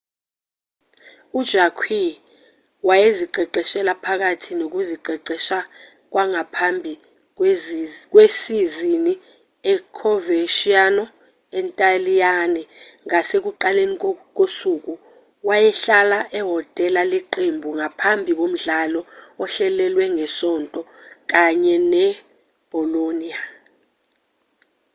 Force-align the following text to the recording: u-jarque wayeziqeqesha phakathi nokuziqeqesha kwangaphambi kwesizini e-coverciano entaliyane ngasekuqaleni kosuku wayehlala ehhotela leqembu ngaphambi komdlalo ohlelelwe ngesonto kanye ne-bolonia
u-jarque 1.39 1.99
wayeziqeqesha 2.87 3.91
phakathi 4.03 4.51
nokuziqeqesha 4.59 5.57
kwangaphambi 6.11 6.93
kwesizini 8.11 9.13
e-coverciano 9.71 11.03
entaliyane 11.59 12.61
ngasekuqaleni 13.05 13.95
kosuku 14.37 14.93
wayehlala 15.47 16.19
ehhotela 16.39 17.01
leqembu 17.13 17.69
ngaphambi 17.79 18.31
komdlalo 18.39 19.01
ohlelelwe 19.43 20.05
ngesonto 20.15 20.81
kanye 21.31 21.75
ne-bolonia 21.91 23.39